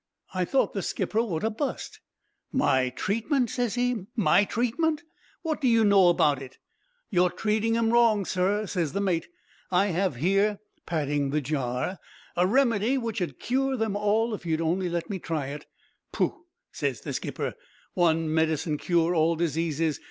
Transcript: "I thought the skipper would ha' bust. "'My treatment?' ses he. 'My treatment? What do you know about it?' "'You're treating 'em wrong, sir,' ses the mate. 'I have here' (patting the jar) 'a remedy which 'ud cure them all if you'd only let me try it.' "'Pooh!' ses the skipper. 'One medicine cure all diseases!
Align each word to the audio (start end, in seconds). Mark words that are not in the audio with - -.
"I 0.33 0.45
thought 0.45 0.73
the 0.73 0.81
skipper 0.81 1.21
would 1.21 1.43
ha' 1.43 1.55
bust. 1.55 1.99
"'My 2.51 2.89
treatment?' 2.89 3.51
ses 3.51 3.75
he. 3.75 4.07
'My 4.15 4.45
treatment? 4.45 5.03
What 5.43 5.61
do 5.61 5.67
you 5.67 5.85
know 5.85 6.09
about 6.09 6.41
it?' 6.41 6.57
"'You're 7.11 7.29
treating 7.29 7.77
'em 7.77 7.91
wrong, 7.93 8.25
sir,' 8.25 8.65
ses 8.65 8.93
the 8.93 8.99
mate. 8.99 9.27
'I 9.69 9.85
have 9.89 10.15
here' 10.15 10.57
(patting 10.87 11.29
the 11.29 11.39
jar) 11.39 11.99
'a 12.35 12.47
remedy 12.47 12.97
which 12.97 13.21
'ud 13.21 13.37
cure 13.37 13.77
them 13.77 13.95
all 13.95 14.33
if 14.33 14.43
you'd 14.43 14.59
only 14.59 14.89
let 14.89 15.07
me 15.07 15.19
try 15.19 15.49
it.' 15.49 15.67
"'Pooh!' 16.11 16.45
ses 16.71 17.01
the 17.01 17.13
skipper. 17.13 17.53
'One 17.93 18.33
medicine 18.33 18.79
cure 18.79 19.13
all 19.13 19.35
diseases! 19.35 19.99